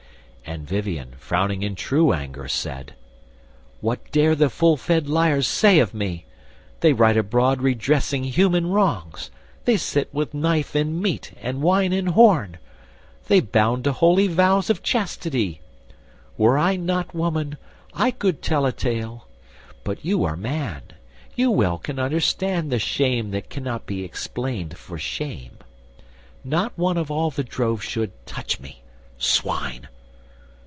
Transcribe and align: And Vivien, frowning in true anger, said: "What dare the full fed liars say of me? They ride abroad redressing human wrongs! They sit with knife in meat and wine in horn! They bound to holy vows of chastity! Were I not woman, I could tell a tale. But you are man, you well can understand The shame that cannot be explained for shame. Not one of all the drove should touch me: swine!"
And 0.43 0.67
Vivien, 0.67 1.13
frowning 1.17 1.63
in 1.63 1.75
true 1.75 2.11
anger, 2.11 2.49
said: 2.49 2.95
"What 3.79 4.11
dare 4.11 4.35
the 4.35 4.49
full 4.49 4.75
fed 4.75 5.07
liars 5.07 5.47
say 5.47 5.79
of 5.79 5.93
me? 5.93 6.25
They 6.81 6.91
ride 6.91 7.15
abroad 7.15 7.61
redressing 7.61 8.25
human 8.25 8.67
wrongs! 8.69 9.31
They 9.63 9.77
sit 9.77 10.13
with 10.13 10.33
knife 10.33 10.75
in 10.75 11.01
meat 11.01 11.31
and 11.41 11.61
wine 11.61 11.93
in 11.93 12.07
horn! 12.07 12.57
They 13.29 13.39
bound 13.39 13.85
to 13.85 13.93
holy 13.93 14.27
vows 14.27 14.69
of 14.69 14.83
chastity! 14.83 15.61
Were 16.37 16.57
I 16.57 16.75
not 16.75 17.15
woman, 17.15 17.55
I 17.93 18.11
could 18.11 18.41
tell 18.41 18.65
a 18.65 18.73
tale. 18.73 19.27
But 19.85 20.03
you 20.03 20.25
are 20.25 20.35
man, 20.35 20.81
you 21.33 21.49
well 21.49 21.77
can 21.77 21.97
understand 21.97 22.71
The 22.73 22.79
shame 22.79 23.31
that 23.31 23.49
cannot 23.49 23.85
be 23.85 24.03
explained 24.03 24.77
for 24.77 24.97
shame. 24.97 25.59
Not 26.43 26.77
one 26.77 26.97
of 26.97 27.09
all 27.09 27.29
the 27.31 27.43
drove 27.43 27.81
should 27.81 28.11
touch 28.25 28.59
me: 28.59 28.81
swine!" 29.17 29.87